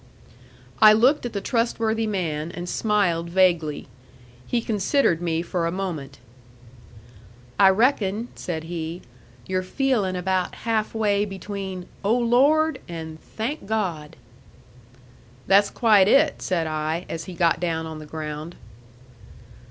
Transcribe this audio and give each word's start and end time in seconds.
I 0.81 0.93
looked 0.93 1.27
at 1.27 1.33
the 1.33 1.41
trustworthy 1.41 2.07
man, 2.07 2.51
and 2.53 2.67
smiled 2.67 3.29
vaguely. 3.29 3.87
He 4.47 4.59
considered 4.59 5.21
me 5.21 5.43
for 5.43 5.67
a 5.67 5.71
moment. 5.71 6.17
"I 7.59 7.69
reckon," 7.69 8.29
said 8.33 8.63
he, 8.63 9.03
"you're 9.45 9.61
feelin' 9.61 10.15
about 10.15 10.55
halfway 10.65 11.23
between 11.23 11.85
'Oh, 12.03 12.17
Lord!' 12.17 12.79
and 12.87 13.21
'Thank 13.21 13.67
God!'" 13.67 14.15
"That's 15.45 15.69
quite 15.69 16.07
it," 16.07 16.41
said 16.41 16.65
I, 16.65 17.05
as 17.07 17.25
he 17.25 17.35
got 17.35 17.59
down 17.59 17.85
on 17.85 17.99
the 17.99 18.07
ground. 18.07 18.55